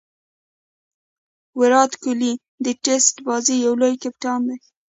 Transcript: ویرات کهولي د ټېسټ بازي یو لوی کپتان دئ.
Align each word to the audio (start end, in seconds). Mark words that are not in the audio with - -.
ویرات 1.59 1.91
کهولي 2.01 2.33
د 2.65 2.67
ټېسټ 2.83 3.15
بازي 3.27 3.55
یو 3.65 3.73
لوی 3.81 3.95
کپتان 4.03 4.39
دئ. 4.47 4.59